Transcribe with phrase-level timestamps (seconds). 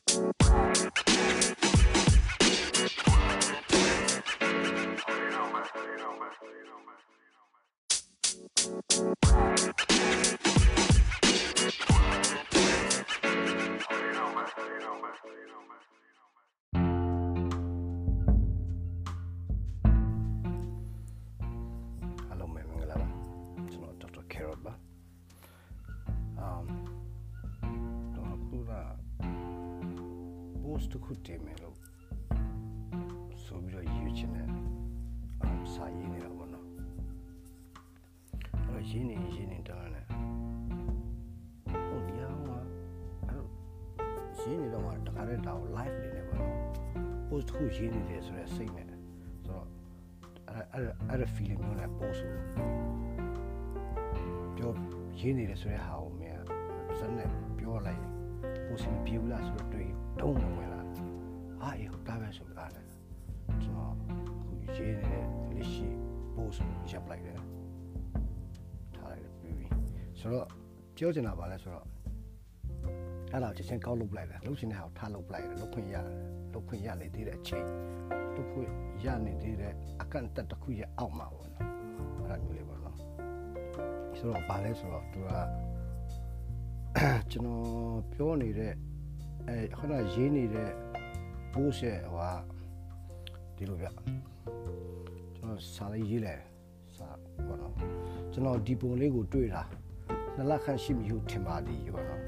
[0.00, 0.73] post
[44.44, 46.58] ရေးနေတော့မှတခါတည်းဒါကို live နေနေပေါ့နော်
[47.28, 48.98] post တစ်ခုရေးနေတယ်ဆိုတော့စိတ်နဲ့ဆို
[49.48, 49.66] တော့
[50.48, 52.30] အဲ့အဲ့အဲ့ feeling မျိုးနဲ့ post ဆို
[54.56, 54.72] ပြော
[55.20, 56.38] ရေးနေတယ်ဆိုတဲ့ဟာကိုမြင်
[56.98, 58.12] စနဲ့ပြောလိုက်ရင်
[58.66, 59.90] post မပြေဘူးလားဆိုတော့တွေ့
[60.20, 60.80] တုံးဝင်လာ
[61.62, 62.88] အာအေးဟုတ်တာပဲဆိုပြီးအားလည်း
[63.62, 65.24] ကျွန်တော်အခုရေးနေတဲ့
[65.56, 65.88] လက်ရှိ
[66.34, 67.34] post ကိုရပ်လိုက်တယ်
[68.96, 69.66] ထားလိုက်တယ်ပြီးပြီ
[70.20, 70.46] ဆိုတော့
[70.96, 71.86] ပြောချင်တာပါလဲဆိုတော့
[73.34, 76.06] အဲ့ဒါချက်ချင်းကောက်လုပ်လိုက်တယ်လုပ်ချင်တဲ့ဟာကိုထားလုပ်လိုက်တယ်လုပ်ခွင့်ရတယ်
[76.52, 77.66] လုပ်ခွင့်ရနေသေးတဲ့အချိန်
[78.36, 78.70] လုပ်ခွင့်
[79.04, 81.66] ရနေသေးတဲ့အကန့်အသတ်တစ်ခုရဲ့အောက်မှာပေါ့နော်
[82.16, 82.96] အဲ့ဒါမျိုးလေးပေါ့နော်
[84.18, 85.30] ဆိုတော့ဘာလဲဆိုတော့သူက
[87.30, 88.72] ကျွန်တော်ပြောနေတဲ့
[89.48, 90.70] အဲခုနရေးနေတဲ့
[91.52, 92.32] ဘိုးဆက်ဟိုဟာ
[93.56, 93.86] ဒီလိုပြ
[95.36, 96.42] ကျွန်တော်စာလေးရေးလိုက်
[96.98, 97.08] စာ
[97.46, 97.74] ဘောနော်
[98.32, 99.62] ကျွန်တော်ဒီပုံလေးကိုတွေ့တာ
[100.36, 102.22] နှစ်လခန့်ရှိပြီဟုထင်ပါသည်ဘောနော်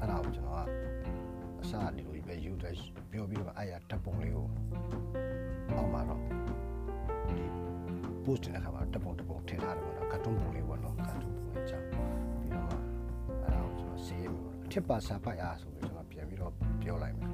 [0.00, 0.70] အဲ့ဒါကိုကျွန်တော်က
[1.62, 2.74] အစားဒီလိုပဲယူတယ်
[3.10, 4.46] ပြောပြီးတော့အဲ့ရတပ်ပုံလေးကို
[5.70, 6.20] အောက်မှာတော့
[7.28, 7.38] ဒီ
[8.24, 12.68] post တဲ့အခါမှာတပ်ပုံတပ်ပုံထည့်ထားတယ်ဘောနော်ကတ်တုံးပုံလေးဘောနော်ကတ်တုံးပုံလေးကြောင့်ပြီးတော့
[13.42, 16.52] အဲ့ဒါကိုကျွန်တော်စေးရမျိုးအထက်ပါစာပိုက်အားဆိုပြီးကျွန်တော်ပြန်ပြီးတော့
[16.82, 17.32] ပြောလိုက်မယ်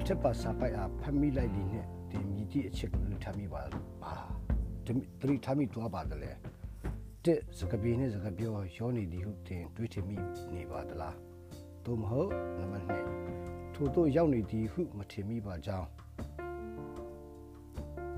[0.00, 3.62] အထက်ပါစာပိုက်အားဖမ်းမိလိုက်ဒီနဲ့ဒီမြည်တိအချက်ကိုထားမိပါ
[4.02, 4.14] ပါ
[4.86, 4.88] တ
[5.28, 6.30] တိထားမိသွားပါတယ်လေ
[7.24, 10.16] တဲ့စကပြေနဲ့စကပြောရောနေသည်ဟုတင်တွေးထမိ
[10.54, 11.16] နေပါသလား
[11.86, 12.84] သို့မဟုတ်နံပါတ်
[13.34, 15.88] 2ထို့သို့ရောက်နေသည်ဟုမထင်မိပါကြောင်း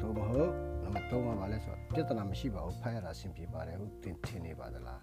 [0.00, 0.50] သို့မဟုတ်
[0.82, 5.00] နံပါတ်3ကပါလဲဆိုတော့ပြဿနာမရှိပါဘူးဖတ်ရတာအဆင်ပြေပါတယ်ဟုတင်ထင်နေပါသလား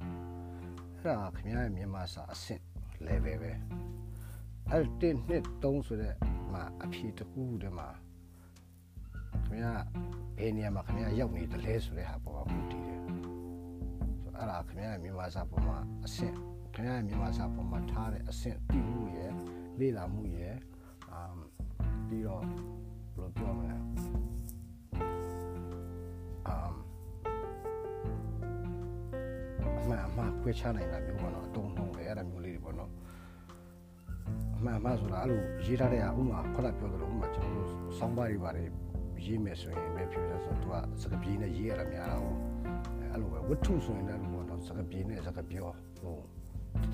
[1.02, 2.62] အဲ့ဒါခင်ဗျားရဲ့မြန်မာစာအဆင့်
[3.08, 3.52] level ပဲ
[4.70, 6.16] အဲ့တစ်နှစ်3ဆိုတဲ့
[6.54, 7.90] မှာအဖြေတစ်ခုတည်းမှာ
[9.46, 9.84] ခင်ဗျား
[10.38, 13.16] ဘယ်နေရာမှာခင်ဗျားရောက်နေတယ်လဲဆိုတဲ့ဟာပေါ်မှာမူတည်တယ်ဆို
[14.38, 16.36] အဲ့ဒါခင်ဗျားရဲ့မြန်မာစာပေါ်မှာအဆင့်
[16.76, 19.34] ခင်ဗျားရဲ့မြန်မာစာပေါ်မှာထားတဲ့အဆင့်တည်မှုရယ်
[19.80, 20.56] လေ့လာမှုရယ်
[21.12, 21.38] အမ်
[22.08, 22.58] ပြီးတော့ဘယ်
[23.18, 23.86] လိုပြောမလဲအမ်
[29.78, 32.92] အမှန်အမှန်ခွဲခြားနိုင်တာမျိုးပေါ့နော်အတုံးလုံးလေအဲ့ဒါမျိုးလေးတွေပေါ့နော်
[34.58, 38.70] အမှန်အမှန်ဆိုတာအဲ့လိုရေးထားတဲ့ဟာဥမာခုနပြောသလိုဥမာကျွန်တော်တို့စောင်းပါးတွေပါတယ်
[39.26, 42.38] ရေးမယ်ဆိုရင်ပဲပြောရဆိုတော့သူကစကပြေးနဲ့ရေးရတာများတာဟုတ်
[43.12, 45.68] အဲ့လိုပဲဝတ္ထုဆိုရင်လည်းပေါ့နော်စကပြေးနဲ့စကပြော
[46.00, 46.41] ဟိုတ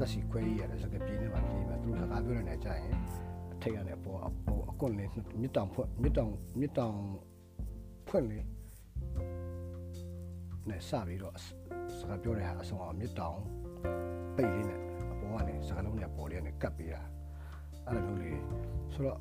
[0.03, 2.95] က်စီခွဲရေးရတယ်စကပြေးနဲ့ပါပြေးမယ်သူစကားပြောနေကြရင်
[3.53, 5.09] အထိတ်ရတဲ့ပေါ်အပေါ်အကွန်လေး
[5.41, 6.95] မြစ်တောင်ဖွက်မြစ်တောင်မြစ်တောင်
[8.07, 8.45] ဖွက်လေး
[10.69, 11.35] နဲ့စပြီးတော့
[11.97, 13.39] စကားပြောတဲ့ဟာအဆုံးအောင်မြစ်တောင်
[14.35, 14.79] ပိတ်လေးနဲ့
[15.11, 17.01] အပေါ်ကနေစကားလုံးနဲ့ပေါ်လေးနဲ့ကပ်ပေးတာ
[17.85, 18.39] အဲ့လိုမျိုးလေး
[18.94, 19.19] ဆိုတော့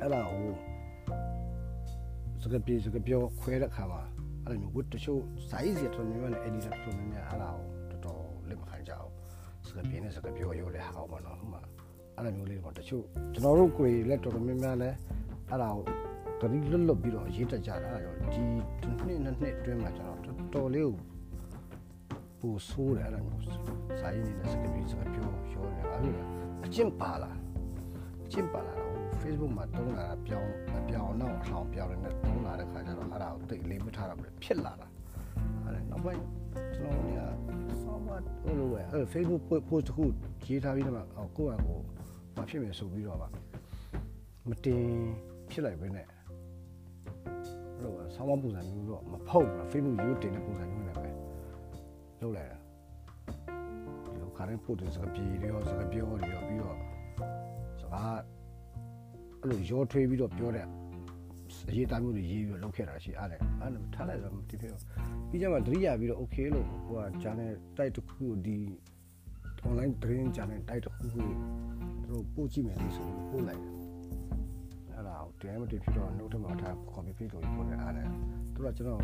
[0.00, 0.52] အဲ့ဒါဟို
[2.42, 4.02] စကားပြေစကားပြောခွဲတဲ့ခါမှာ
[4.44, 7.50] အဲ့လိုမျိုးဝတ်တချို့စာရေးစီတော်များများနဲ့ editor တော်များများအဲ့ဒါ
[7.90, 9.11] ကိုတော်တော်လက်မခံကြအောင်
[9.66, 11.60] စကားပြေနဲ့စကားပြောရိုးတဲ့ဟာပေါ့နော်ဟိုမှာ
[12.16, 14.90] အဲ့လိုမျိုးလေးပေါ့တချို့ကျွန်တော်တို့ကိုယ်လက်တော်တော်များများလဲ
[15.50, 15.84] အဲ့ဒါကို
[16.40, 18.42] တတိလွတ်လွတ်ပြီးတော့ရေးတတ်ကြတာအဲ့ဒါဒီ
[19.06, 20.94] နှစ်နှစ်နှစ်အတွင်းမှာကျွန်တော်တော်တော်လေးကို
[22.40, 23.42] ပူဆိုးတယ်အဲ့ဒါမျိုး
[24.00, 26.14] စာရေးနေတဲ့စကားပြေစကားပြောရိုးတယ်အဲ့လို
[26.64, 27.36] အကျင့်ပါလား
[28.26, 28.78] အကျင့်ပါလား
[29.20, 34.86] Facebook မှာတုံးလာတာပြောင်းအပြောင်းတော့အထောင်ပြောင်းနေတဲ့တုံးလာတဲ့ခါကျတော့အဲ့ဒါကိုတိတ်လေးမထားတော့ဘူးဖြစ်လာတာ
[35.64, 36.22] အဲ့ဒါနောက်ပိုင်း
[36.74, 40.04] ကျွန်တော်เนี่ยဆောင်းမဟိုလိုပဲအဲ့ Facebook post တစ်ခု
[40.46, 40.96] ရေးထားပြီးတော့
[41.36, 41.78] ကိုယ့်အကို
[42.36, 43.28] မဖြစ်မယ်ဆိုပြီးတော့ပါ
[44.48, 44.84] မတင်
[45.50, 51.10] ဖြစ်လိုက်ပဲနဲ့အဲ့လိုဆောင်းမပုံစံမျိုးတော့မဖုတ်ဘူး Facebook ရိုးတင်တဲ့ပုံစံမျိုးနဲ့ပဲ
[52.20, 52.58] လုပ်လိုက်တာ
[54.04, 56.76] ဒီလိုခါရင်ပို့တဲ့စကားပြေရောစကားပြောရောပြီးတော့
[57.80, 58.18] စကား
[59.40, 60.66] အဲ့လိုရောထွေးပြီးတော့ပြောတဲ့
[61.70, 68.58] အရေးသားမျိုးတွေရေးပြီးတော့လုပ်ခဲ့တာရှိအားလည်းအဲ့လိုထားလိုက်တော့ဒီဖြစ်ပြီးကြမှာဒရိယာပြီးတော့ okay လို့ဟိုကဂျာနယ်တိုက်တစ်ခုဒီ
[69.68, 71.22] online drain ဂျာနယ်တိုက်တစ်ခုကို
[72.02, 73.74] သူတို့ပို့ကြည့်မယ်လို့ဆိုပြီးပို့လိုက်တယ်
[74.94, 78.10] အဲ့ဒါကိုတရားမတင်ဖြစ်တော့ note ထဲမှာထား copy paste လုပ်ပြီးပို့တယ်အားလည်း
[78.54, 79.02] သူကကျွန်တော်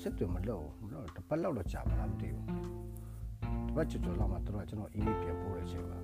[0.00, 2.46] စစ်တယ်မလို့မလို့တပတ်လောက်တော့ကြာမလားမသိဘူး
[3.68, 5.98] တပတ်ကျော်ကျော်လောက်မှသူကကျွန်တော် email ပြန်ပို့တဲ့အချိန်မှာ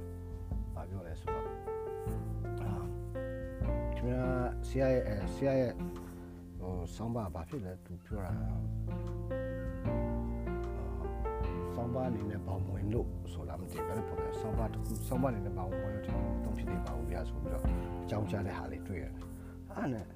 [0.74, 1.46] ဘာပြောလဲဆိုတော့
[4.04, 4.26] ခင်ဗျာ
[4.68, 5.04] ဆရာရဲ့
[5.34, 5.72] ဆရာရဲ့
[6.58, 8.32] ဟိုဆောင်းပါဘာဖြစ်လဲသူပြောတာ
[11.74, 17.62] ဆောင်းပါအနေနဲ့ဘောင်ဝင်လို့ဆိုလာမသိဘူးပေါ့ဆောင်းပါတခုဆောင်းပါအနေနဲ့ဘောင်ဝင်လို့ကျွန်တော်တုံးဖြစ်နေပါဘူးဗျာဆိုပြီးတော့
[18.04, 19.12] အကြောင်းကြားတဲ့ဟာလေးတွေ့ရတယ်
[19.72, 20.06] အဲ့နဲ့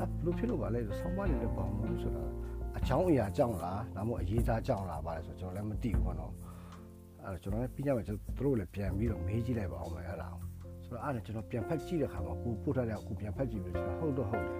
[0.00, 2.24] အဘလို့ဖြစ်လို့ပါလဲဆောင်းပါအနေနဲ့ဘောင်ဝင်ဆိုတာ
[2.76, 6.32] အချောင်းအရာကြောင့်လားဒါမှမဟုတ်အရေးသားကြောင့်လားပါလဲဆိုကျွန်တော်လည်းမသိဘူးပေါ့နော်
[7.24, 10.30] အဲ့တော့ကျွန်တော်လည်းပြီးကြမှာကျွန်တော်တို့လည်းပြန်ပြီးတော့မေးကြည့်လိုက်ပါအောင်မယ်အဲ့ဒါ
[10.88, 14.56] ဆိုတော့အဲ့ဒါကျွန်တော်ပြန်ဖတ်ကြည့်တဲ့အခါမှာကိုပို့ထားတဲ့ကိုပြန်ဖတ်ကြည့်ပြီးကျွန်တော်ဟုတ်တော့ဟုတ်တယ်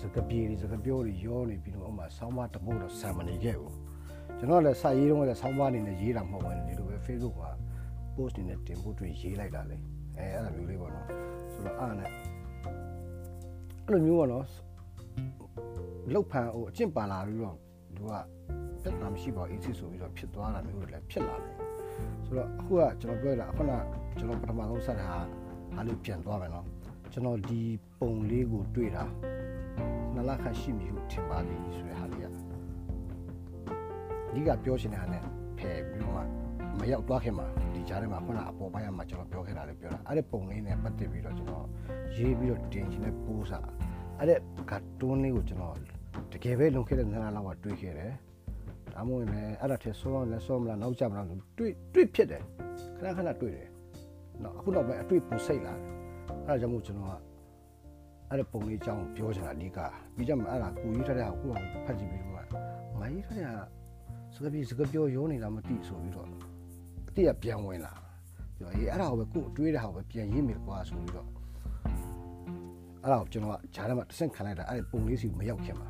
[0.00, 3.74] စကပြေတွေစကပြောတွေရောနေပြီးတော့ဥမာဆောင်းပါတပို့တော့ဆံမနေခဲ့ဘူး
[4.38, 7.44] ကျွန်တော်လည်းစာရေးတော့လည်းဆောင်းပါအနေနဲ့ရေးတာမဟုတ်ဘူးဒီလိုပဲ Facebook က
[8.14, 9.76] post နေနဲ့တင်ဖို့တွေ့ရေးလိုက်တာလေ
[10.16, 11.06] အဲအဲ့လိုမျိုးလေးပေါ့နော်
[11.52, 12.10] ဆိုတော့အားနဲ့
[13.84, 14.44] အဲ့လိုမျိုးပေါ့နော်
[16.12, 17.56] လောက်ဖန်ဟိုအကျင့်ပါလာပြီးတော့
[17.96, 18.12] သူက
[18.82, 21.54] ပြဿနာမရှိပါဘူးအေးစစ်ဆိုပြီးတော့ဖြစ်သွားတာမျိုးတွေလည်းဖြစ်လာတယ်
[22.24, 23.72] ဆိုတော့အခုကကျွန်တော်ပြောရတာအခုန
[24.18, 25.10] ကျွန်တော်ပထမဆုံးဆက်တာ
[25.76, 26.66] အားလို့ပြန်သွားမယ်နော်
[27.12, 27.60] ကျွန်တော်ဒီ
[28.00, 29.04] ပုံလေးကိုတွေ့တာ
[30.14, 32.26] နှစ်လခန့်ရှိပြီလို့ထင်ပါသည်ဆိုတဲ့ဟာလေးက
[34.34, 35.22] ဒီကပြောရှင်တဲ့ဟာနဲ့
[35.58, 36.14] ဖယ်ပြီးတော့
[36.78, 41.66] မရောက်သွားခင်မှာဒီကြားထဲမှာခုနအပေါ်ပိုင်းမှာကျွန်တော်ပြောခဲ့တာလေးပြောတာအဲ့ဒီပုံလေးနဲ့ပတ်သက်ပြီးတော့ကျွန်တော်
[42.16, 43.60] ရေးပြီးတော့တင်ချင်တဲ့ပိုးစာ
[44.18, 44.34] အဲ့ဒီ
[44.70, 45.76] ကတ်တွန်းလေးကိုကျွန်တော်
[46.32, 48.12] တကယ်ပဲလုံခဲ့တဲ့နားလောက်ကတွေးခဲ့တယ်
[48.94, 51.40] ဒါမှမဟုတ်လည်းအဲ့ဒါထဲဆောလဲဆောမလားနောက်ကြမလားတွေး
[51.94, 52.42] တွေးဖြစ်တယ်
[52.96, 53.68] ခဏခဏတွေးတယ်
[54.42, 55.96] နော်အခုတော့ပဲအတွေ့ပူစိတ်လာတယ်
[56.46, 57.14] အဲ့ဒါကြောင့်မို့ကျွန်တော်က
[58.30, 59.78] အဲ့ဒီပုံလေးအကြောင်းပြောချင်တာအဓိက
[60.16, 61.52] ပြီးကြမှာအဲ့ဒါကိုရေးထားတဲ့ဟာကို
[61.86, 62.34] ဖတ်ကြည့်ပြီးတော့
[63.00, 63.54] မရေးထားတဲ့ဟာ
[64.34, 66.26] စကားပြေစကားပြောရိုးနေတာမသိဆိုပြီးတော့
[67.08, 67.92] အတိအပြန်ဝင်လာ
[68.58, 71.28] ပြောရေးအဲ့ဒါကိုပဲကိုတွေးတဲ့ဟာကိုပဲပြန်ရေးမိကွာဆိုပြီးတော့
[73.02, 75.88] အဲ့ဒါကိုကျွန်တော်ကဂျားထဲမှာတစ်ဆင့်ခံလိုက်တာအဲ့ဒီပုံလေးစီမရောက်ခင်မှာ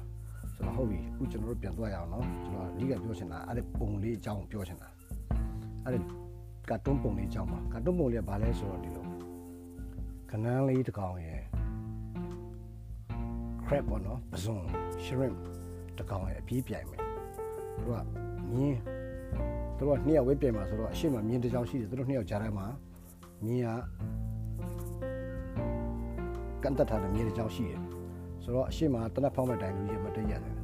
[0.54, 4.88] ဆိုတော့ဟုတ်ပြီအခုကျွန်တော်တို့ပြန်သွားရအောင်နော်ကျွန်တော်အဓိကပြောချင်တာအဲ့ဒီပုံလေးအကြောင်းပြောချင်တာ
[5.84, 5.98] အဲ့ဒီ
[6.68, 9.06] ကာတွန်းပုံလေးအကြောင်းပါကာတွန်းပုံလေးကဘာလဲဆိုတော့ဒီလို
[10.30, 11.42] ခနန်းလေးတစ်ကောင်ရယ်
[13.66, 14.64] crab ပေါ့နော်ပဇွန်
[15.04, 15.36] shrimp
[15.98, 17.02] တစ်ကောင်ရယ်အပြေးပြိုင်မယ်
[17.76, 17.92] သူက
[18.52, 18.80] မြင်း
[19.78, 22.66] သူကနှစ်ယောက်ဝေးပြိုင်မှာဆိုတော့အရှိမမြင်းတစ်ကြောင်ရှိတယ်သူတို့နှစ်ယောက်ကြားထဲမှာ
[23.44, 23.68] မြင်းက
[26.62, 27.80] ကန်တတ်ထားတဲ့မြင်းတစ်ကြောင်ရှိတယ်
[28.42, 30.56] ဆိုတော့အရှိမတနက်ဖောင်းမဲ့တိုင်လူကြီးမတည့်ရတယ်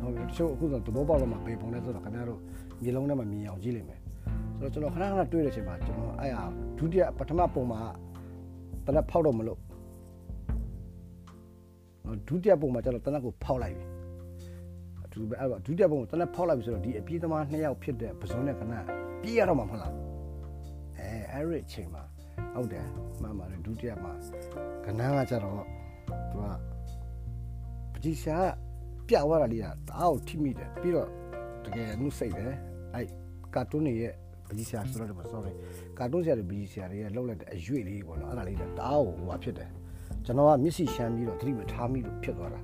[0.00, 2.40] တော့တချို့အခုတော့တဘောပေါက်တော့မှပေပုံနဲ့ဆိုတော့ခင်ဗျားတို့
[2.82, 4.03] မြေလုံးထဲမှာမြင်အောင်ကြည့်လိမ့်မယ်ဆို
[4.64, 6.44] တော့ကျွန်တော်ခဏခဏတွေးတဲ့အချိန်မှာကျွန်တော်အဲ့ဟာ
[6.78, 7.80] ဒုတိယပထမပုံမှာ
[8.86, 9.58] တနက်ဖောက်တော့မလို့
[12.28, 13.84] ဒုတိယပုံမှာကျတော့တနက်ကိုဖောက်လိုက်ပြီ
[15.04, 18.72] အတူပဲအဲ့တော့ဒုတိယပုံကိုတနက်ဖောက်လိုက်ပြီဆိုတော့ဒီအပြေးသမားနှစ်ယောက်ဖြစ်တဲ့ပစုံနဲ့ကန
[19.22, 19.92] ပြေးရတော့မှာမဟုတ်လား
[20.98, 22.02] အဲအဲ့ဒီအချိန်မှာ
[22.54, 22.86] ဟုတ်တယ်
[23.22, 24.12] မှန်ပါတယ်ဒုတိယမှာ
[24.84, 25.64] ကနန်းကကျတော့
[26.30, 26.44] သူက
[27.92, 28.36] ပကြီးရှာ
[29.08, 31.08] ပြသွားတာလေးကတအားကိုထိမိတယ်ပြီးတော့
[31.64, 32.52] တကယ်နှုတ်စိတ်တယ်
[32.94, 33.08] အဲ့
[33.54, 34.14] ကာတွန်းတွေရဲ့
[34.54, 35.52] ပကြီးရှာဆိုတော့ sorry
[35.98, 39.70] ကာတွန်းဆရာတွေပကြီးရှာတွေရဲ့လှုပ်လိုက်တဲ့အရွေ့လေးပေါ့နော်အဲ့ဒါလေးတအားကိုဟိုဟာဖြစ်တယ်
[40.24, 42.60] ကျွန်တော်ကမျက်စိရှမ်းပြီးတော့သတိမထားမိလို့ဖြစ်သွားတာ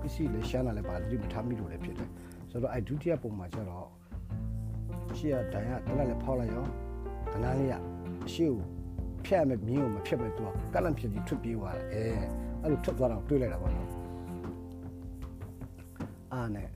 [0.00, 2.08] မျက်စိလည်းရှမ်းလာလည်းပါသတိမထားမိလို့လည်းဖြစ်တယ်
[2.50, 3.86] ဆိုတော့အဲဒုတိယပုံမှာကျတော့
[5.18, 6.64] ရှေ့ကဒိုင်ကတလက်လည်းဖောက်လိုက်ရော
[7.32, 7.74] ခဏလေးက
[8.26, 8.60] အရှိကို
[9.24, 12.04] ဖြတ်မယ်မြင်းကိုမဖြတ်ပဲသူကကလန့်ဖြစ်ပြီးထွက်ပြေးသွားတယ်အဲ
[12.62, 13.88] အဲ့လိုထွက်သွားတော့တွေးလိုက်တာပေါ့နော်
[16.32, 16.68] အားနဲ့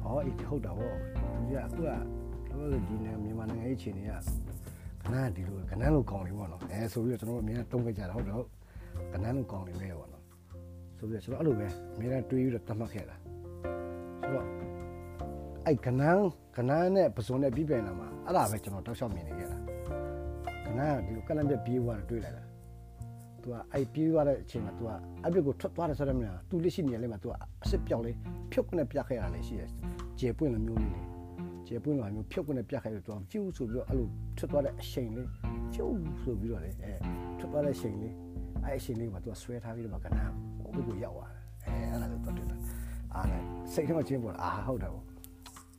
[0.00, 0.92] ဟောအေးဟုတ်တာဗော
[1.46, 1.90] သူကအခုက
[2.57, 4.11] တော့ဒီနေမြန်မာနိုင်ငံရဲ့အခြေအနေက
[5.03, 8.47] ခဏဒီလိုခဏလိုကောင်းနေပေါ့နော်အဲဆိုပြီးတော့ကျွန်တော်တို့အများကြီးတုံးခဲ့ကြတာဟုတ်တယ်ဟုတ်
[9.13, 10.23] ကနန်းလုံးကောင်းနေပဲပေါ့နော်
[10.97, 13.15] ဆိုပြီးတော့ကျွန်တော်အဲ့လိုပဲအများအားတွေးပြီးတော့တတ်မှတ်ခဲ့တာ
[14.21, 14.47] ဆိုတော့
[15.65, 16.25] အဲ့ကနန်း
[16.57, 19.57] ကနန်းနဲ့ပစုံနဲ့ပြီးပြန်လာမှာအဲ့ဒါပဲကျွန်တော်တောက်လျှောက်မြင်နေခဲ့တာ
[20.65, 22.43] ကနန်းကဒီလိုကလန့်ပြပြေးသွားတယ်တွေးလိုက်တာ
[23.41, 24.89] သူကအဲ့ပြေးသွားတဲ့အချိန်မှာ तू က
[25.25, 28.15] အပြစ်ကိုထွက်သွားတယ်ဆိုတော့မြန် तू လက်ရှိနေရာလေးမှာ तू ကအစ်စ်ပြောက်လေး
[28.51, 29.69] ဖြုတ်ကနေပြတ်ခဲ့ရတာလေးရှိတယ်
[30.19, 31.01] ကျေပွင့်လိုမျိုးလေးလေ
[31.68, 35.28] ကျေပွင့်လိုမျိုးဖြုတ်ကနေပြတ်ခဲ့လို့ तू ကျူးဆိုပြီးတော့အဲ့လိုထွက်သွားတဲ့အချိန်လေး
[35.74, 36.92] ကျူးဆိုပြီးတော့လေအဲ
[37.38, 38.14] ထွက်သွားတဲ့အချိန်လေး
[38.64, 40.34] အဲ့အရှင်လေးမှာသူကဆွဲထားပြီးတော့ကနန်း
[40.64, 42.56] ကိုကိုရောက်သွားတယ်အဲအဲ့ဒါလို့တော့တွေ့တာ
[43.14, 45.04] အားနဲ့စိတ်ထဲမှာချင်းပေါ်အာဟုတ်တယ်ပေါ့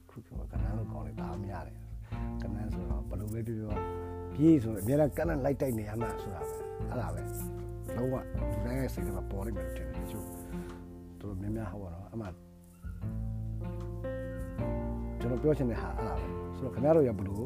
[0.09, 1.75] ခုကကနန်းလို့ကောင်းလိုက်တာမရတယ်
[2.41, 3.73] ကနန်းဆိုတော့ဘလို့ပဲပြောပြော
[4.33, 6.51] ပြေးဆိုတော့အများကကနန်းလိုက်တိုက်နေရမှဆိုတာပဲ
[6.89, 7.21] အဲ့ဒါပဲ
[7.95, 10.35] လုံးဝဒီတိုင်းရဲ့စိတ်ထဲမှာပေါ်လိမ့်မယ်လို့ထင်တယ်ကျို့သူ
[11.21, 12.25] တို့များများဟောတော့အမှ
[15.19, 16.25] ကျွန်တော်ပြောချင်တဲ့ဟာအဲ့ဒါပဲ
[16.57, 17.45] ဆိုတော့ခင်ဗျားတို့ရဘလို့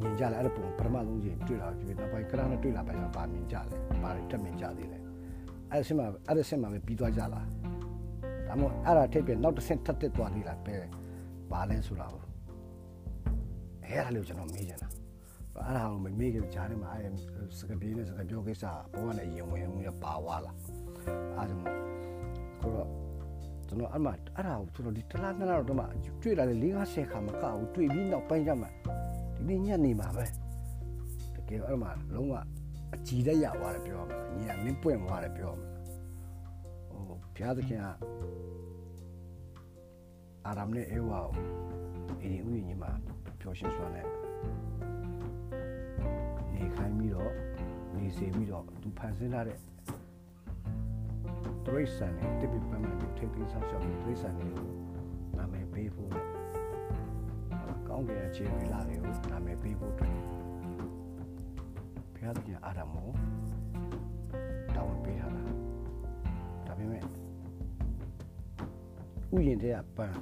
[0.00, 4.98] မြင်ကြလဲအဲ့ဒါပုံပထမဆုံးကြီးတွေ့လာဖြစ်ဖြစ်နောက်ပိုင်းခဏနဲ့တွေ့လာပိုင်းမှာပါမြင်ကြလဲပါတက်မြင်ကြသေးလဲ
[5.70, 7.42] အဲ့ဒါဆင်မှာအဲ့ဒါဆင်မှာပဲပြီးသွားကြလားဒါ
[8.58, 10.76] မှမဟုတ်အဲ့ဒါထိပ်ပြနောက်တစ်ဆင့်ထပ်တက်သွားသေးလားပဲ
[11.52, 12.24] ပါလဲဆိုတာပေါ့
[13.84, 14.88] အဲ့ဒါလေးကိုကျွန်တော်မေးချင်တာ
[15.66, 17.12] အဲ့ဒါကိုမမေးခင်ဂျားထဲမှာအဲ့
[17.58, 20.52] စကပြေးနဲ့စကပြောကိစ္စဘောကနေရင်ဝင်မှုရပါဝါလာ
[21.36, 21.74] အဲ့ဒါမို့
[22.60, 22.88] ကိုတော့
[23.72, 25.84] ကျွန်တော်အမှအဲ့ဒါကိုကျွန်တော်ဒီတလားနှစ်လားတော့မှ
[26.22, 28.74] တွေ့လာလေ၄50ခါမကဘူးတွေ့ပြီးနောက်ပိုင်းကျမှဒီ
[29.48, 30.24] နေ့ညနေမှာပဲ
[31.34, 32.34] တကယ်အဲ့မှာလုံးဝ
[32.94, 35.68] အကြည်တက်ရသွားတယ်ပြောမှာညီကနင်းပွင့်သွားတယ်ပြောမှာ
[36.90, 37.86] ဟိုဘုရားသခင်က
[40.46, 41.36] အာရမ်နဲ့အေဝါကို
[42.22, 42.84] အင်းဦးညီမ
[43.40, 44.06] ပျော်ရွှင်စွာနဲ့
[46.52, 47.32] နေခိုင်းပြီးတော့
[47.96, 49.58] နေစေပြီးတော့သူဖန်ဆင်းထားတဲ့
[51.66, 52.82] တရိษံနဲ့တပိပမှန်
[53.18, 54.70] ထိပ်သိမ်းဆောင်ရှောက်တရိษံတွေကို
[55.36, 56.26] နာမည်ပေးဖို့နဲ့
[57.88, 60.12] ကောင်းကင်အခြေအနေလာတွေကိုနာမည်ပေးဖို့အတွက်
[62.14, 63.08] ဘုရားသခင်အာရမ်ကို
[64.76, 65.42] တောင်းပေးထားတာ
[66.66, 67.04] ဒါပေမဲ့ဥ
[69.46, 70.18] ယျာဉ်တဲ့ကပန်း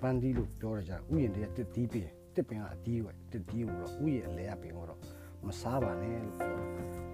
[0.00, 5.00] ပန်းဒီလို့ပြောရကြဥယျာဉ်တဲ့ကတစ်တီးပင်တစ်ပင်ကအတီးဝဲတစ်တီးကိုတော့ဥယျာဉ်အလဲကပင်ကိုတော့
[5.46, 6.54] မစားပါနဲ့လို့ပြော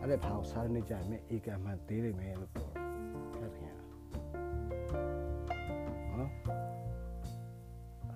[0.00, 2.52] အဲ့ဒါဘာကိုစားနေကြရင်ဧကမှန်သေးတယ်မယ်လို့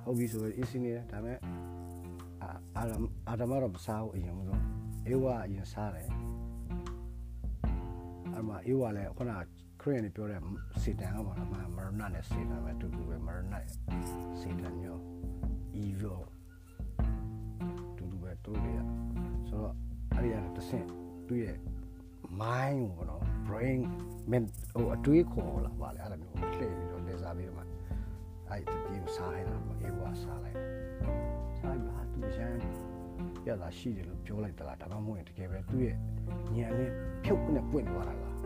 [0.06, 1.38] ဟုတ်ပြီဆိုရင်အင်းစင်းနေတယ်ဒါပေမဲ့
[2.42, 2.82] အာအာ
[3.28, 4.52] အာဒမတော့မစားဘူးအရင်က
[5.06, 6.08] အေဝါအရင်စားတယ်
[8.36, 9.32] အမအေဝါလည်းခုန
[9.80, 10.40] ခရီးနေပြောတဲ့
[10.82, 11.30] စေတန်ကမှ
[11.76, 13.54] မရဏနဲ့စေတန်ပဲတူတူပဲမရဏ
[14.40, 14.98] စေတန်ညော
[15.84, 16.20] evil
[17.96, 18.82] တူတူပဲတူတယ်
[19.48, 19.75] ဆိုတော့
[20.14, 20.86] အဲ့ဒီကတဆင့်
[21.26, 21.56] သူ့ရဲ့
[22.40, 23.80] mind ကိုပေါ့နော် brain
[24.30, 24.44] men
[24.75, 27.65] ဟိုအတွေးခေါ်လာပါလေအဲ့လိုမျိုးလှည့်ပြီးတော့လဲစားပြီးတော့မှ
[28.50, 30.57] အဲ့ဒီတီကိုစားလိုက်တာအေဝါစားလိုက်
[31.59, 32.55] စားပြီးဟာသူရန်
[33.47, 35.97] ရတာရှိတယ်လို့ပြောလိုက်သလားဒါမှမဟုတ်ရင်တကယ်ပဲသူ့ရဲ့
[36.57, 36.91] ညံနဲ့
[37.25, 38.37] ဖြုတ်နဲ့ပွင့်သွားတာလား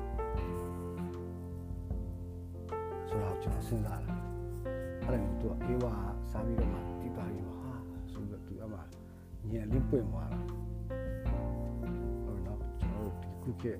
[3.08, 4.16] ဆိုတော့ကျွန်တော်စဉ်းစားလာ
[5.06, 5.94] အဲ့ဒါမျိုးသူအေဝါ
[6.30, 7.74] စားပြီးတော့မှဒီပါရီမှာဟာ
[8.12, 8.80] ဆိုတော့သူအမှ
[9.50, 10.40] ညံလေးပွင့်သွားတာ
[12.24, 13.78] ဟုတ်နော်ကျွန်တော်တို့ဒီခုခေတ်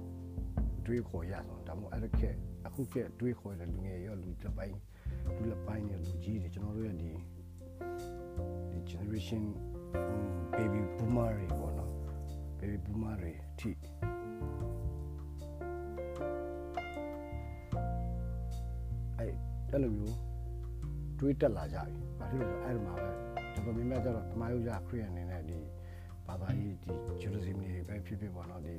[0.87, 2.37] တွေးခေါ်ရအောင်ဒါမှမဟုတ်အဲ့ဒီခေတ်
[2.67, 4.79] အခုခေတ်တွေးခေါ်တဲ့လူငယ်ရောလူတစ်ပိုင်း
[5.37, 7.10] လူလက်ပိုင်းနဲ့လူကြီးတွေကျွန်တော်တို့ရဲ့ဒီ
[8.70, 9.42] ဒီ generation
[10.56, 11.92] baby boomer တွေပေါ့နော်
[12.58, 13.70] baby boomer တွေထိ
[19.18, 19.32] အဲ့
[19.70, 20.16] အဲ့လိုမျိုး
[21.18, 23.10] တွေးတက်လာကြပြီ။ဘာဖြစ်လို့လဲအဲ့ဒီမှာပဲ
[23.54, 25.58] တော်တော်များများကျတော့တမယုတ်ရခရီးအနေနဲ့ဒီ
[26.26, 26.90] ဘာသာရေးဒီ
[27.22, 28.75] Jerusalem တွေပဲဖြစ်ဖြစ်ပေါ့နော်ဒီ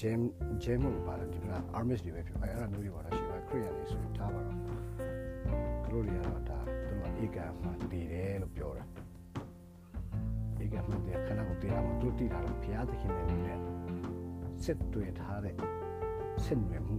[0.00, 0.26] James
[0.64, 1.44] James ကိုပါတယ်ဒီက
[1.78, 5.09] Armis တွေပဲဖြစ်အဲ့အဲ့လိုမျိုးတွေပေါ့နော်ရှိပါခရီးအနေဆိုထားပါတော့သူ
[5.92, 8.86] တို့တွေကတော့ဒါသူတို့ဧကမှတည်တယ်လို့ပြောတယ်
[10.64, 13.58] ဧကမှတည်ခဏကိုတည်ရမှာသူတည်တာတော့ဘုရားသခင်နဲ့နဲ့
[14.64, 15.56] စစ်တွေ့ထားတဲ့
[16.44, 16.96] စစ်နွယ်မှု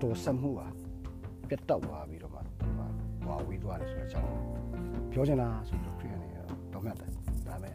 [0.00, 0.68] တော်စမှုဟာ
[1.48, 2.66] ပြတ်တောက်သွားပြီးတော့မှသူ
[3.24, 4.40] ကဝါဝေးသွားတယ်ဆိုတော့ကျွန်တော်
[5.12, 7.10] ပြောချင်တာဆိုတော့ခရီးအနေနဲ့တော့မှတ်တယ်
[7.48, 7.74] ဒါပေမဲ့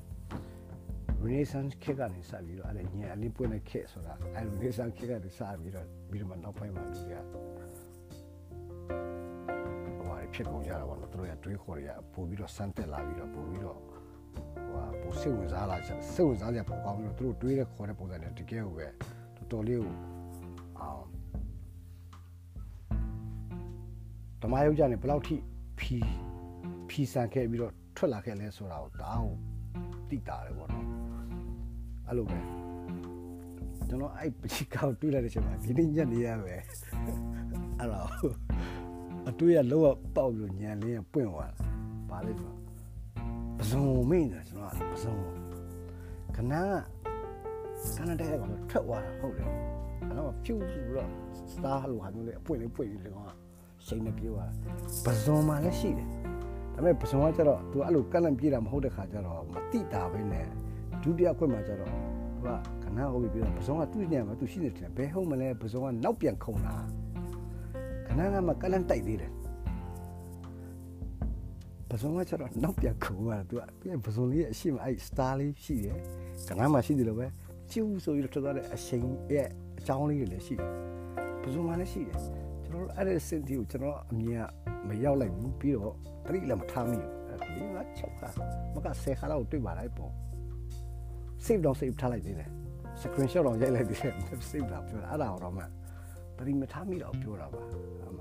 [1.23, 7.65] Renaissance ခေတ်ကနေစပြီးတော့အဲ့ဒါညအလေးပွင့်တဲ့ခေတ်ဆိုတာအဲ့ Renaissance ခေတ်ကနေစပြီးတော့ပြီးတော့မှနောက်ပိုင်းမှာလူတွေကဟိုဟာ
[10.35, 13.79] ဖြစ်ကုန်ကြတာပေါ့နော်သူတို့ရတွေးခေါ်ရပို့ပြီးတော့စမ်းတက်လာပြီးတော့ပို့ပြီးတော့
[14.67, 18.87] ဟိုဟာပို့စိတ်ဝင်စားလာစိတ်ဝင်စားကြပိုကောင်းပြီးတော့သူတို့တွေးတဲ့ခေါ်တဲ့ပုံစံနဲ့တကယ်ကိုပဲ
[19.35, 19.93] တော်တော်လေးကို
[20.79, 21.03] အောင်
[24.41, 25.35] ဓမ္မယုတ်ကြနေဘယ်လောက်ထိ
[25.79, 25.97] ဖြီ
[26.89, 29.33] ဖြီဆန်ခဲ့ပြီးတော့ထွက်လာခဲ့လဲဆိုတာကိုဒါကို
[30.09, 30.85] တိတာတယ်ပေါ့နော်
[32.07, 32.39] အဲ့လိုပဲ
[33.89, 36.55] ကျွန်တော်အဲ့ပချီကောက်တွေးလိုက်တဲ့အချိန်မှာဒီနေ့ညနေရပဲ
[37.79, 38.09] အဲ့တော့
[39.28, 39.86] အတွေးရလောက
[40.16, 41.66] ပေါက်လို့ညံလေးပွင့်သွားတာ
[42.10, 42.58] ဘာလဲဆိုတော့
[43.58, 45.14] ပစုံမိနေကျွန်တော်ပစုံ
[46.36, 46.64] ခဏက
[47.96, 49.48] ခဏတည်းကတော့ထွက်သွားတာဟုတ်တယ်
[50.06, 51.08] အဲ့တော့ဖြူဆိုတော့
[51.52, 53.30] စတာလိုဟာမျိုးလေးအပွင့်လေးပွင့်ပြီးလေကောင်က
[53.86, 54.54] စိတ်နဲ့ပြေးသွားတာ
[55.04, 56.08] ပစုံမှလည်းရှိတယ်
[56.74, 60.46] ဒါပေမဲ့ပစုံကကျတော့ तू အဲ့လိုကန့်လန့်ပြေးတာမဟုတ်တဲ့ခါကျတော့မတိတာပဲနဲ့
[61.02, 61.90] ဒုတိယခွင့်မှာကျတော့
[62.36, 62.48] तू က
[62.82, 66.74] ခဏဟုတ်ပြီပြီးတော့ပစုံကသူ့ညံမှာ तू ရှိနေတယ်ဘယ်ဟုတ်မလဲပစုံကနောက်ပြန်ခုံတာ
[68.07, 69.31] ခဏကမှကန့်လန့်တိုက်သေးတယ်
[71.89, 75.97] ပစုံကကျတော့နောက်ပြန်ခုံသွားတာ तू ကပြန်ပစုံလေးရဲ့အရှိမအဲ့ star လေးရှိတယ်
[76.47, 77.27] ခဏမှရှိတယ်လို့ပဲ
[77.71, 79.47] ကျူးဆိုပြီးတော့ထွက်သွားတဲ့အချိန်ရဲ့
[79.79, 80.71] အကြောင်းလေးတွေလည်းရှိတယ်
[81.43, 82.19] ပစုံမှလည်းရှိတယ်
[82.65, 85.93] ကျွန်တော်တို့အဲ့ဒီစင်တီကိုကျွန်တော်အမြင်ကမရောက်လိုက်ဘူးပြီးတော့
[86.25, 88.29] တတိလည်းမထားမိဘူးဒီက6ခါ
[88.73, 90.11] မက10ခါတော့တွေ့ပါလိုက်ပေါ့
[91.45, 92.49] save တော့ save ထားလိုက်သေးတယ်
[93.01, 94.13] screenshot တော့ရိုက်လိုက်သေးတယ်
[94.49, 95.63] save တာပြောတာအဲ့ဒါတော့မှ
[96.38, 97.60] တတိမထားမိတော့ပြောတာပါ
[98.08, 98.20] အမ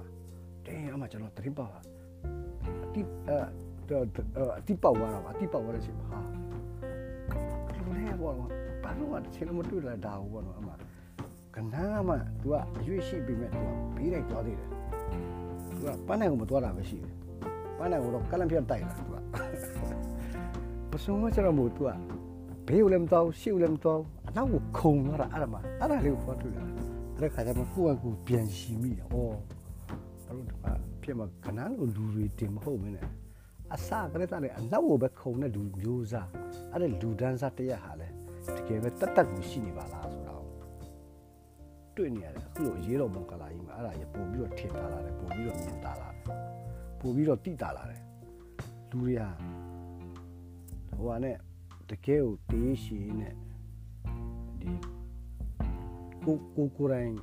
[0.65, 1.67] တင်းအမကျွန်တော်တတိပါ
[2.85, 3.37] အတိအဲ
[4.59, 6.27] အတိပေါက်သွားတော့အတိပေါက်သွားတဲ့အချိန်မှာဟာဘ
[7.75, 8.33] ယ်လိုလဲပေါ့
[8.83, 10.69] ဘာလို့ကချင်းမတွေ့လာတာဘောနော်အမ
[11.55, 14.69] ကနားမှ तू ကအရွေးရှိပြီမဲ့ तू ကဘေးလိုက်သွားသေးတယ်
[15.69, 17.13] तू ကပန်းနိုင်ကိုမသွားတာပဲရှိတယ်
[17.77, 19.15] ပန်းနိုင်ကိုတော့ကလန့်ပြတ်တိုက်လာ तू က
[20.91, 21.89] ပစုံမချတော့မို့ तू က
[22.67, 26.63] ဘေးကိုလည်းမသွားရှေ့ကိုလည်းမသွားအနောက်ကိုခုံသွားတာအဲ့ဒါမှအဲ့ဒါလေးကိုဖွားတွေ့တာ
[27.18, 33.08] အဲ့ဒါခါကျမှကိုယ့်အကူပြန်ရှိမိတယ်ဩဘာလို့ဒီမှာဖြစ်မှာခဏလိုလူတွေတင်မဟုတ်မင်းနဲ့
[33.74, 36.28] အစကလေးတည်းအနောက်ကိုပဲခုံတဲ့လူမျိုးစား
[36.72, 38.08] အဲ့ဒါလူဒန်းစားတရက်ဟာလဲ
[38.56, 40.44] တကယ်ပဲတတ်တတ်ကိုရှိနေပါလားဆိုတော့
[41.96, 46.22] တွေ့နေရတယ်အခုလိုရေးတော်ဘုံကလာကြီးမှာအဲ့ဒါရပို့ပြီးတော့ထင်တာလာတယ်ပို့ပြီးတော့မြင်တာလာတယ်
[47.00, 48.02] ပို့ပြီးတော့တိတာလာတယ်
[48.90, 49.22] လူတွေက
[50.96, 51.36] ဟိုကနဲ့
[51.90, 53.28] တကယ်ကိုတေးရှိနေ
[54.60, 54.93] ဒီ
[56.24, 57.16] ကိုကိုကိုရိုင်း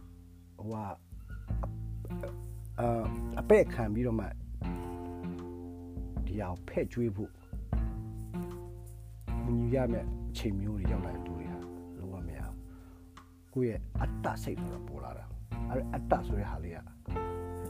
[0.59, 0.77] ဟိုက
[3.39, 4.27] အပဲ့ခံပြီးတော့မှ
[6.25, 7.31] ဒီအောင်ဖဲ့ကျွေးဖို့
[9.47, 11.57] ညီရမယ်အချိန်မျိုးတွေရောက်လာတဲ့လူတွေဟာ
[11.97, 12.57] လုံးဝမရဘူး
[13.53, 15.25] ကိုယ့်ရဲ့အတ္တစိတ်ဆိုတာပေါ်လာတာ
[15.69, 16.77] အဲ့အတ္တဆိုတဲ့ဟာလေးက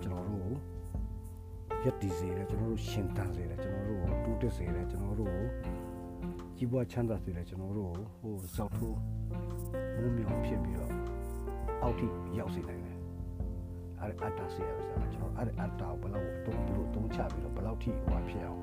[0.03, 0.51] ကျွန်တော်တို့
[1.83, 5.33] ရည်တည်စေတယ်ကျွန်တော်တို့ရှင်တန်စေတယ်ကျွန်တော်တို့တူးတက်စေတယ်ကျွန်တော်တို့
[6.57, 8.97] ကြီးပွားချမ်းသာစေတယ်ကျွန်တော်တို့ဟိုစောက်ထိုး
[9.95, 10.91] မုန်းမြောင်ဖြစ်ပြီးတော့
[11.81, 12.07] အောက်ထိ
[12.39, 12.97] ရောက်စေနိုင်တယ်
[13.99, 18.61] အဲ့အတ္တစေရပါစားကျွန်တော်အဲ့အတ္တကိုဘယ်လောက်တုံးဘယ်လိုတုံးချပြီးတော့ဘယ်လောက်ထိဟိုဖြစ်အောင်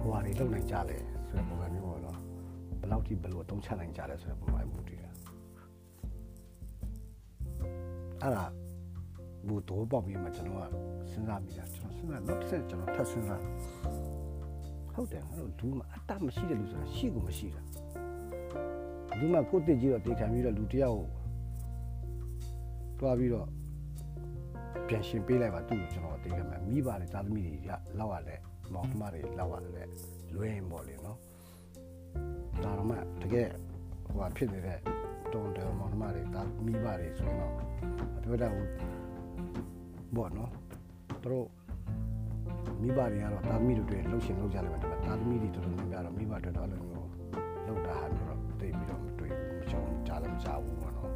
[0.00, 0.96] ဟိုဟာတွေလုံနိုင်ကြလဲ
[1.28, 2.18] ဆိုတဲ့ပုံစံမျိုးပေါ့နော်
[2.80, 5.12] ဘယ်လောက်ထိဘယ်လိုတုံးချနိုင်ကြလဲဆိုတဲ့ပုံစံမျိုးတည်တယ်
[8.22, 8.46] အဲ့ဒါ
[9.46, 10.62] ဘူတော့ပေါ့ပြီးမှကျွန်တော်က
[11.10, 13.42] စဉ်းစားမိတာကျွန်တော်စဉ်းစားနောက်တစ်ဆက်ကျွန်တော်ထပ်စဉ်းစား
[14.92, 17.62] ဟုတ်တယ်အဲ့လိုဒူးမှာအတ္တမရှိတဲ့လူဆိုတာရှိကိုမရှိတာ
[19.18, 21.08] ဒူးမှာကိုယ်တည်ကြည့်တော့တေခံပြီးတော့လူတယောက်ကို
[23.00, 23.48] တွားပြီးတော့
[24.88, 28.40] ပြန်ရှင်ပေးလိုက်ပါသူ့ကိုကျွန်တော်တေခံမှာမိပါတယ်သားသမီးတွေကလောက်ရတယ်
[28.72, 29.88] မောင်နှမတွေလောက်ရတယ်
[30.34, 31.18] လွဲရင်ပေါ့လေနော်
[32.62, 33.48] ဒါတော့မှတကယ်
[34.06, 34.78] ဟိုဟာဖြစ်နေတဲ့
[35.32, 37.52] တုံတယ်မောင်နှမတွေဒါမိပါတယ်ဆိုရင်တော့
[38.22, 38.66] ပြောတာဟို
[40.16, 40.50] ပေါ့နော်
[41.22, 41.48] သူတို့
[42.82, 47.08] မိဘတွေကတော့တာသမီတွေတွေလှုပ်ရှင်လှုပ်ကြတယ်ပဲဒါပေမဲ့တာသမီတွေတော်တော်များများတော့မိဘတွေတော့အဲ့လိုမျိုး
[47.66, 51.10] လှုပ်တာဟာမျိုး တော့သိပြီးတော့မတွေ့ဘူးမချုံကြားလည်းမကြားဘူးပေါ့နော်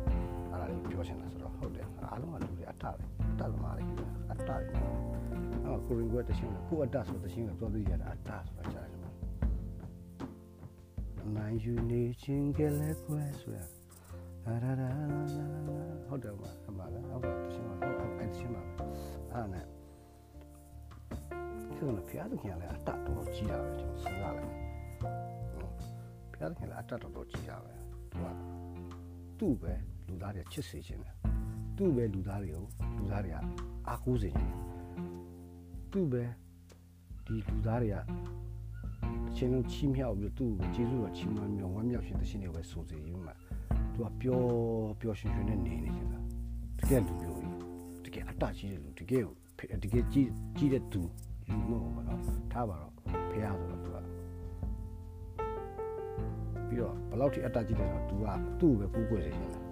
[0.50, 3.84] အဲ့ဒါလေးပြောချင်တာဆိုတော့ဟုတ်တယ်အားလုံးကလူတွေအတ္တပဲအတ္တသမားတွေ
[4.30, 4.56] အတ္တတွေ
[5.66, 9.00] အဲ့ကိုရင်ကွက်တခြင်းကိုအတ္တဆိုတခြင်းကိုသွားသိရတာအတ္တဆိုတာကြားတယ်
[11.36, 13.58] နိုင်ယူနေခြင်းကလေးကွယ်ဆိုရ
[14.44, 18.62] လာလာလာလာလာဟုတ်တယ်မှာအမှန်လားဟုတ်တယ်တခြင်းမှာဟုတ်အဲ့တခြင်းမှာ
[19.32, 19.66] အဲ့နဲ့
[21.76, 24.69] ဆိုတော့ဖျားသခင်လည်းအတ္တတော်ကြီးတာပဲကျွန်တော်စဉ်းစားလိုက်
[26.40, 27.72] ဖျားသခင်လည်းအတ္တတော်ကြီးတာပဲ
[28.10, 28.26] သူက
[29.38, 29.72] သူ့ပဲ
[30.06, 31.14] လူသားတွေချစ်စေခြင်းတယ်
[31.76, 32.64] သူ့ပဲလူသားတွေကို
[32.98, 33.36] လူသားတွေက
[33.88, 34.54] အားကိုးစေခြင်း
[35.92, 36.22] သူ့ပဲ
[37.24, 38.04] ဒီလူသားတွေကတစ်
[39.36, 43.34] ချိန်လုံးချီးမြှောက်ပြီးသူ့ကိုကျေးဇူးတော်ချီးမွမ်းမြော်ဝမ်းမြောက်ခြင်းတခြင်းတွေကိုပဲဆိုစေရမှာ
[43.92, 44.48] သူကပျော်
[45.00, 46.24] ပျော်ရွှင်ရွှင်နဲ့နေနေခြင်းလား
[46.78, 47.56] တကယ်လူမျိုးကြီး
[48.04, 49.22] တကယ်အတ္တကြီးတဲ့လူတကယ်
[49.82, 51.02] တကယ်ကြီးကြီးတဲ့သူ
[51.48, 52.20] လူမျိုးပေါ့နော်
[52.52, 53.79] ထားပါတော့ဖះဆိုတော့သူက
[56.69, 58.25] ပြီးတော့ဘယ်လောက်ထိအတ္တကြီးတယ်ဆိုတော့ तू က
[58.59, 59.63] သူ့ကိုပဲကူးကွယ်စေခြင်းလား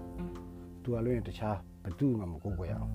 [0.83, 2.91] तू ကလည်းရင်တခြားဘသူမှမကူးကွယ်အောင်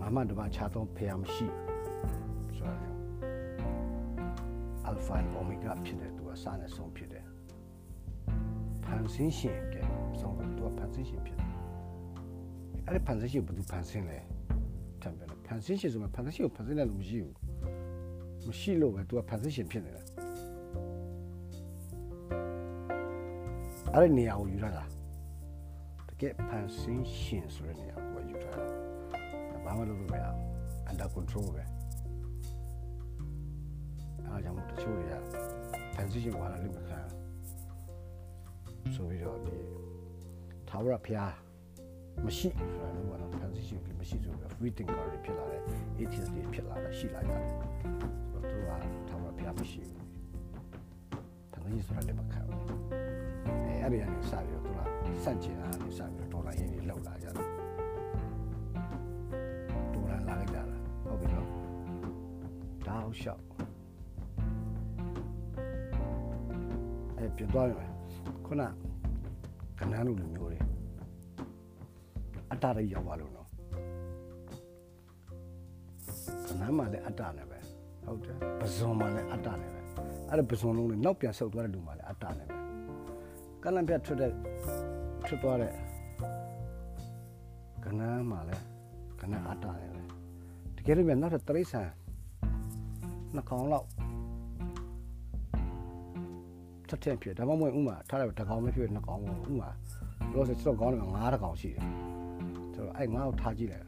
[0.00, 1.46] ငါမှတပါခြားသောဖះမရှိ
[2.56, 2.78] ဆိုတော့
[4.88, 7.24] alpha and omega ဖြစ်တယ် तू ကစနဲ့ဆုံးဖြစ်တယ်
[8.84, 9.82] ဖန်ဆင်းရှင်ကဲ
[10.20, 11.50] ဆုံးတော့ तू ကဖန်ဆင်းရှင်ဖြစ်တယ်
[12.86, 14.18] အဲ့ဒီဖန်ဆင်းရှင်ဘယ်သူဖန်ဆင်းလဲ
[15.02, 17.34] တံပြန်ဖန်ဆင်းရှင်ဆိုမှဖန်ဆင်းရှင်ကိုဖန်ဆင်းတယ်လို့မရှိဘူး
[18.49, 20.01] မရှိလို့ပဲ तू ကဖန်ဆင်းရှင်ဖြစ်နေတာ
[23.93, 24.83] အဲ့ဒီနေရာကိုယူရတာ
[26.09, 30.45] တကယ်ဖန်ဆင်းရှင်ဆိုတဲ့နေရာကိုယူထားတာဘာမှလုပ်လို့မရဘူး
[30.89, 31.63] under control ပဲ
[34.25, 35.13] အားကြောင့်တချို့တွေက
[35.95, 36.99] ဖန်ဆင်းရှင်ကိုဟာလည်းမခံ
[38.95, 39.57] ဆိုပြီးတော့ဒီ
[40.69, 41.33] သာဝရဖျား
[42.25, 45.61] မရှိဆိုတာလည်းဘာလို့ဖန်ဆင်းရှင်မရှိဆိုပြီး free thinker တွေဖြစ်လာတယ်
[45.99, 50.05] atheist တွေဖြစ်လာတယ်ရှိလာကြတယ်ဆိုတော့ သူကသာဝရဖျားမရှိဘူး
[51.51, 52.61] ဖန်ဆင်းရှင်ဆိုတာလည်းမခံဘူး
[53.65, 54.71] အဲအဲ့ဒီကနေစပြီးတော့သူ
[55.15, 57.33] ကစန့်ကျင်တာနေစပြီးတော့ဒေါ်လာရင်းတွေလောက်လာကြတယ်
[59.93, 60.75] ဒေါ်လာလာလိုက်ကြတာ
[61.07, 61.47] ဟုတ်ပြီနော်
[62.85, 63.41] ဒါအောင်ရှောက်
[67.17, 67.91] အဲပြန်သွားရမယ်
[68.45, 68.63] ခုန
[69.79, 70.59] ကနန်းလူလူမျိုးတွေ
[72.51, 73.47] အတ္တတွေရောက်ပါလို့နော်
[76.47, 77.48] ကနန်းမှာလည်းအတ္တနဲ့ပဲ
[78.09, 79.79] ဟုတ်တယ်ပဇွန်မှာလည်းအတ္တနဲ့ပဲ
[80.29, 82.55] အဲ့ဒါပဇွန်လုံးနဲ့နောက်ပြန်ဆုတ်သွားတဲ့လူမှာလည်းအတ္တနဲ့ပဲ
[83.63, 84.31] ကလန်ပြထွက်တဲ့
[85.25, 85.73] ထွက်သွားတဲ့
[87.83, 88.63] ကနန်းမှာလည်း
[89.21, 90.01] ကနန်းအတ္တနဲ့ပဲ
[90.77, 91.81] တကယ်လို့မြန်နောက်ထပ်တရိษံ
[93.35, 93.87] နှစ်ကောင်လောက်
[96.89, 99.69] ထက်ထက်ဖြစ်ဒါမှမဟုတ်ဥမာထားတယ်တကောင်မဖြစ်နှစ်ကောင်ပေါ့ဥမာ
[100.33, 101.85] လို့ဆိုတော့ကောင်းတယ်ငါးတကောင်ရှိတယ်
[102.73, 103.85] ဆိုတော့အဲ့ငါ့ကိုထားကြည့်လိုက်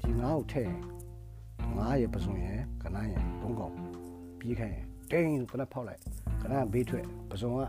[0.00, 0.93] ဒီငါ့ကိုထည့်ရ
[1.74, 3.72] င်ငါးရပစုံရယ်ကနန်းရယ်သုံးကောင်
[4.40, 6.00] ပြေးခိုင်းရင်တင်းကနဖောက်လိုက်
[6.42, 7.60] ကနန်းဘေးထွက်ပစုံက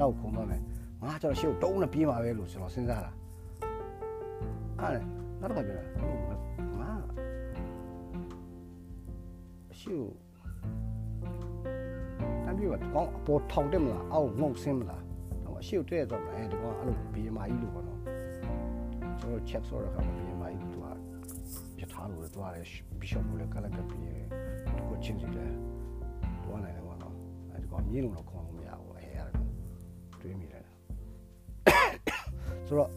[0.00, 0.62] နောက်ခုံသွားမယ်
[1.02, 3.12] ငါကျတော့ရှေ့ကိုတုံးနဲ့ပြေးမှာပဲလို့ကျွန်တော်စဉ်းစားတာ
[4.80, 5.02] အဲ့
[5.40, 5.84] နောက်တစ်ခါပြောတာ
[6.80, 6.90] ငါ
[9.72, 10.04] အရှရှေ့
[12.44, 15.02] တမ်းပြတော့ကောင်းအပေါ်ထောင်တက်မလားအောက်ငုံဆင်းမလား
[15.44, 18.00] တော့အရှေ့တဲ့တော့အဲဒီကောင်အဲ့လို BMI လို့ပေါ့နော်
[19.18, 20.73] ကျွန်တော် check ဆိုရခါ BMI တူဟာ
[21.80, 22.66] ရထားလို့တော့တယ်
[23.00, 24.02] bishop ကိုလည်းကလကပ်ပြီး
[24.88, 25.46] ကိုချင်းစီလဲ
[26.44, 27.14] တော့နိုင်တယ်ပေါ့နော်
[27.52, 29.42] အဲဒီကောင်မြင်းလုံးတော့ခေါ်လို့မရဘူးအဲအဲ့ဒါ
[30.20, 30.64] တွေးမိတယ်
[32.66, 32.90] ဆိုတော့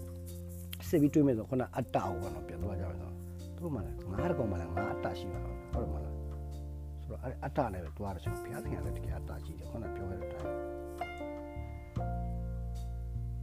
[0.88, 3.12] စစ်ပြီးတွေးမယ်ဆိုခုနအတ္တကိုပေါ့နော်ပြန်သွားကြမယ်ဆို
[3.56, 5.40] သူတို့မှလည်းငါးတကောင်မှလည်းငါအတ္တရှိတာ
[5.74, 6.16] ဟုတ်တယ်မလား
[7.04, 10.50] ဆိုတော့အတ္တနဲ့ပဲသွားတယ်ဆိုတော့ဘုရားသခင်လည်းတကယ်အတ္တရှိတယ်ခုနပြောခဲ့တဲ့အတိုင်း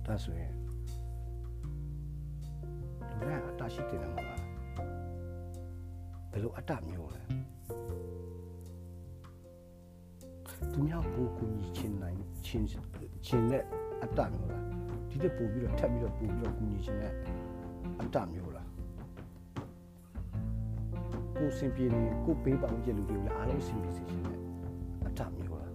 [0.06, 0.52] ဒါဆိုရင်
[3.18, 4.33] လူကအတ္တရှိတယ်မလား
[6.34, 7.22] ဘယ်လိုအတ္တမျိုးလဲ
[10.72, 13.64] သူများကိုကိုကြီးချင်းနိုင်ချင်းချင်းနဲ့
[14.02, 14.64] အတ္တမျိုးလား
[15.08, 17.12] ဒီတက်ပို့ပြီးတော့ထပ်ပြီးတော့ပို့ပြီးတော့ကိုကြီးချင်းနဲ့
[18.00, 18.68] အတ္တမျိုးလား
[21.38, 24.40] ကိုစင်ပြေနေကိုပေးပါဦးကျလူတွေလည်းအားလုံးစင်ပြေစေချင်တဲ့
[25.06, 25.72] အတ္တမျိုးလား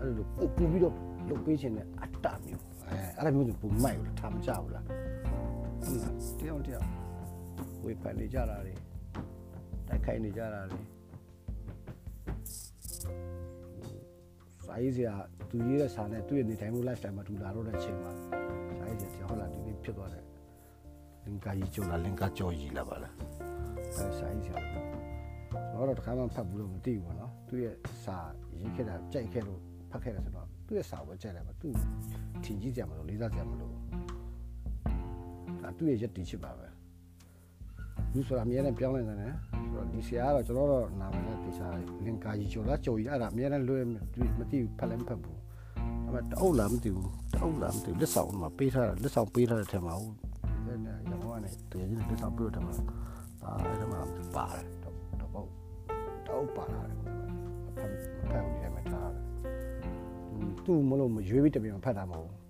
[0.00, 0.94] အဲ့လိုပို့ပို့ပြီးတော့
[1.28, 4.84] လုပ်ပေးခြင်းနဲ့အတ္တမျိုးအဲအဲ့လိုမျိုးကိုပုံမိုက်လို့ထားမကြဘူးလား
[5.82, 7.01] ဟုတ်လားတယောက်တယောက်
[7.84, 8.74] ဝေဖန်နေကြတာတွေ
[9.88, 10.80] တိုက်ခိုက်နေကြတာတွေ
[14.66, 15.14] စာရေးစရာ
[15.50, 18.12] သူရေးတဲ့စာနဲ့သူ့ရဲ့နေတိုင်းမှု lifestyle မှာတူလာတော့တဲ့အချိန်မှာ
[18.78, 20.24] စာရေးစရာတယောက်ဟုတ်လားဒီနေ့ဖြစ်သွားတယ်
[21.24, 23.14] လင်္ကာကြီးကျော်လာလင်္ကာကျော်ကြီးလာပါလား
[23.96, 24.86] အဲစာရေးစရာကျွန်
[25.72, 28.16] တော်တော့တစ်ခါမှဖတ်ဘူးလို့မသိဘူးပေါ့နော်သူ့ရဲ့စာ
[28.60, 31.74] ရေးခဲ့တာကြိုက်ခဲ့လို့ဖတ်ခဲ့တယ်ဆိုတော့သူ့ရဲ့စာကိုကြိုက်တယ်ပါသူ့
[32.44, 33.72] ထင်ကြီးကြမလို့လေးစားကြမလို့
[35.62, 36.71] ဒါသူ့ရဲ့ရက်တီချစ်ပါပဲ
[38.14, 41.66] လူဆိုတာအများနဲ့ပြောင်းနေတယ်နော်ဆိုတော့ဒီဆရာကတော့ကျွန်တော်တော့နာမည်နဲ့တေချာ
[42.04, 45.38] လင်္ကာကြီးကျော်လားကျော်ကြီးအဲ့ဒါအများနဲ့လွဲမသိဘူးဖတ်လည်းမဖတ်ဘူးဒါ
[46.04, 50.16] ပေမဲ့တအုပ်လားမသိဘူးတအုပ်လားမသိဘူးလက်ဆောင်မှာပေးထားတာလက်ဆောင်ပေးထားတဲ့ထဲမှာဟုတ်
[50.66, 53.96] အဲ့ဒါရောင်းကနေတကယ်ကြီးလက်ဆောင်ပေးတဲ့မှာဒါအဲ့ဒါမှ
[54.36, 55.48] ပါတယ်တော့တော့
[56.26, 57.02] တအုပ်ပါလာတယ်မ
[57.78, 59.22] ဖတ်မဖတ်ဘူးဒီမှာထားတယ်
[60.64, 62.41] သူ့မလို့ရွေးပြီးတပြင်းဖတ်တာမဟုတ်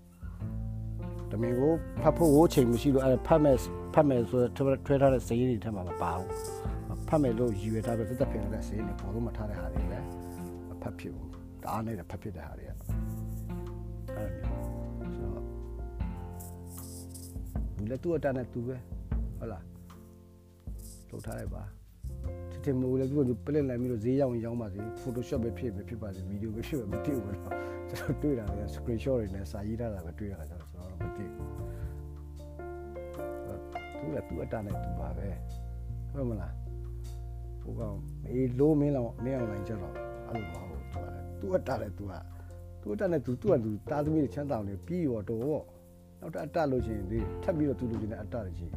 [1.33, 3.57] တမင်ကိုဖတ်ဖို့ဝိုးချိန်မရှိလို့အဲ့ဖတ်မဲ့
[3.95, 4.53] ဖတ်မယ်ဆိုတော့
[4.87, 6.31] ထွဲထားတဲ့စည်းတွေထဲမှာမပါဘူး
[7.09, 10.07] ဖတ်မယ်လို့ရည်ရွယ်ထားပြီးသက်သက်ပြင်တဲ့စည်းတွေပေါ်လို့မထားတဲ့ဟာတွေလည်း
[10.68, 11.31] မဖတ်ဖြစ်ဘူး
[11.62, 12.87] တအားနဲ့ဖတ်ဖြစ်တဲ့ဟာတွေကအဲ့လို
[14.16, 15.45] မျိုးဆိုတော့
[17.75, 18.77] ဘူးလည်းသူ့အတန်းနဲ့သူပဲ
[19.38, 19.64] ဟုတ်လား
[21.11, 21.62] လုပ်ထားလိုက်ပါ
[22.53, 27.38] တတင်မိုးလည်းသူကပလစ်လိုက်ပြီးတော့ဈေးရောက်ရင်ရောက်ပါစေ Photoshop ပဲဖြစ်ပဲဖြစ်ပါစေဗီဒီယိုပဲဖြစ်ပဲမသိဘူးတော့
[27.88, 30.72] ကျွန်တော်တွေ့တာလည်း screenshot တွေနဲ့စာရေးထားတာပဲတွေ့ရတာကျွန်တော်
[34.16, 35.29] ကသူ့အတနဲ့သူပါပဲ
[36.12, 36.55] ဟုတ်မလား
[37.62, 39.94] ဟိုကောင်မေးလို့မင်းလောက်မင်းအောင်နိုင်ကြတော့
[40.29, 40.83] အဲ့လိုမဟုတ်
[41.40, 42.12] သူကသူ့အတနဲ့သူက
[42.83, 45.62] သူ့အတနဲ့သူသူ့ကသူတာသမီးချမ်းသာနေပြီးရောတော့
[46.20, 48.72] နောက်တစ်အတလို့ချင်းဒီထပ်ပြီးတော့သူလိုချင်တဲ့အတတွေချင်း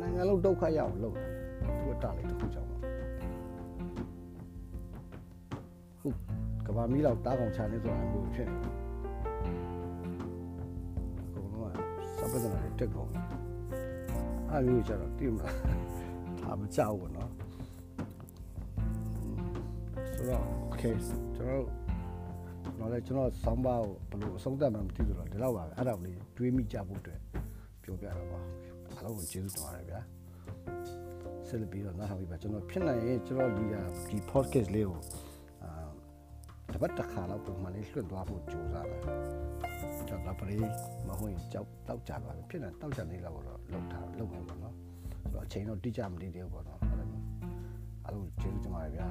[0.00, 1.16] နိုင်ငံလုံးဒုက္ခရအောင်လုပ်
[1.80, 2.78] သူ့အတလေးတစ်ခုကြောင့်ပါ
[6.00, 6.16] ဟုတ်
[6.66, 8.58] ကဘာမီးလောက်တားကောင်ချနေဆိုတာမျိုးဖြစ်နေ
[11.26, 11.72] အကုန်လုံး
[12.18, 13.10] ကစပဒနာတက်ကုန်
[14.51, 15.55] အဲ့လိုကြတော့တိမလား
[16.41, 17.29] ဒါမကြောက်ဘူးเนาะ
[20.15, 20.95] ဆိုတော့ okay
[21.35, 21.65] ကျွန်တော်
[22.79, 27.19] တော့လည်းကျွန်တော်ဆောင်းပါကိုဘယ်လိုအဆုံးသတ်မှမသိဘူးတော့ဒီလောက်ပါပဲအဲ့ဒါကိုလေးတွေးမိကြဖို့အတွက်
[27.83, 28.39] ပြောပြတာပါ
[28.95, 29.99] အားလုံးကိုကျေးဇူးတင်ပါတယ်ဗျာ
[31.47, 33.65] ဆက်လက်ပြီးတော့နားထောင်ပြီးပါကျွန်တော်ဖြစ်နိုင်ရင်ကျွန်တော်ဒီ
[34.09, 34.99] ဒီ podcast လေးကို
[35.63, 35.71] အာ
[36.73, 39.01] တပတ်တစ်ခါလောက်ပုံမှန်လေးလွှင့်သွားဖို့ကြိုးစားမယ်
[40.10, 40.56] ကျွန်တော်ပရိ
[41.08, 44.74] မဟုတ်ရင်ကြောက်တောက်ကြပါပဲဖြစ်နေတောက်ကြနေလောက်တော့လောက်ထားလောက်မယ်ပေါ့နော်
[45.22, 47.08] ဆိုတော့အချိန်တော့တိကျမတည်သေးဘူးပေါ့နော်အဲ့လို
[48.04, 49.08] အားလုံးကျေးဇူးတင်ပါတယ်ဗျာ